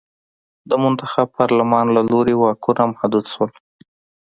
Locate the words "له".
1.95-2.01